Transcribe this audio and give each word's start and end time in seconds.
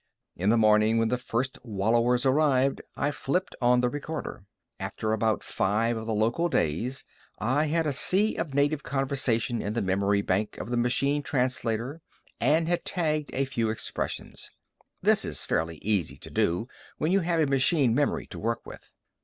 In 0.35 0.49
the 0.49 0.57
morning, 0.57 0.97
when 0.97 1.09
the 1.09 1.17
first 1.19 1.59
wallowers 1.63 2.25
arrived, 2.25 2.81
I 2.95 3.11
flipped 3.11 3.55
on 3.61 3.81
the 3.81 3.87
recorder. 3.87 4.45
After 4.79 5.13
about 5.13 5.43
five 5.43 5.95
of 5.95 6.07
the 6.07 6.13
local 6.15 6.49
days, 6.49 7.05
I 7.37 7.65
had 7.65 7.85
a 7.85 7.93
sea 7.93 8.35
of 8.35 8.55
native 8.55 8.81
conversation 8.81 9.61
in 9.61 9.73
the 9.73 9.81
memory 9.83 10.23
bank 10.23 10.57
of 10.57 10.71
the 10.71 10.75
machine 10.75 11.21
translator 11.21 12.01
and 12.39 12.67
had 12.67 12.83
tagged 12.83 13.29
a 13.35 13.45
few 13.45 13.69
expressions. 13.69 14.49
This 15.03 15.23
is 15.23 15.45
fairly 15.45 15.77
easy 15.83 16.17
to 16.17 16.31
do 16.31 16.67
when 16.97 17.11
you 17.11 17.19
have 17.19 17.39
a 17.39 17.45
machine 17.45 17.93
memory 17.93 18.25
to 18.31 18.39
work 18.39 18.65
with. 18.65 18.89